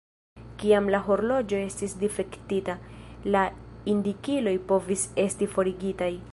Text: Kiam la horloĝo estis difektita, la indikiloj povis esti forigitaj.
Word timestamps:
Kiam 0.61 0.87
la 0.95 1.01
horloĝo 1.09 1.59
estis 1.65 1.93
difektita, 2.05 2.77
la 3.37 3.45
indikiloj 3.95 4.57
povis 4.73 5.07
esti 5.29 5.53
forigitaj. 5.57 6.13